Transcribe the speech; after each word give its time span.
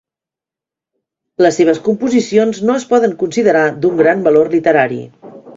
Les 1.45 1.59
seves 1.61 1.81
composicions 1.89 2.63
no 2.71 2.79
es 2.81 2.89
poden 2.95 3.15
considerar 3.23 3.65
d'un 3.85 4.03
gran 4.05 4.29
valor 4.31 4.55
literari. 4.59 5.03